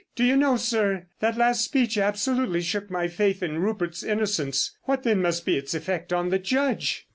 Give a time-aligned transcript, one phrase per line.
[0.15, 5.03] Do you know, sir, that last speech absolutely shook my faith in Rupert's innocence; what,
[5.03, 7.05] then, must be its effect on the Judge!"